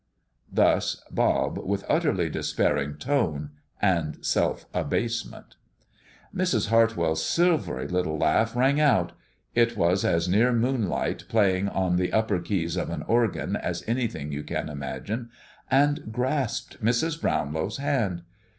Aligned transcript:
Thus 0.51 0.99
Bob, 1.11 1.59
with 1.59 1.85
utterly 1.87 2.27
despairing 2.27 2.95
tone 2.95 3.51
and 3.79 4.17
self 4.25 4.65
abasement. 4.73 5.57
Mrs. 6.35 6.69
Hartwell's 6.69 7.23
silvery 7.23 7.87
little 7.87 8.17
laugh 8.17 8.55
rang 8.55 8.79
out 8.79 9.11
it 9.53 9.77
was 9.77 10.03
as 10.03 10.27
near 10.27 10.51
moonlight 10.53 11.25
playing 11.29 11.69
on 11.69 11.97
the 11.97 12.11
upper 12.13 12.39
keys 12.39 12.77
of 12.77 12.89
an 12.89 13.03
organ 13.03 13.55
as 13.55 13.83
anything 13.85 14.31
you 14.31 14.41
can 14.41 14.69
imagine 14.69 15.29
and 15.69 16.11
grasped 16.11 16.83
Mrs. 16.83 17.21
Brownlow's 17.21 17.77
hand. 17.77 18.23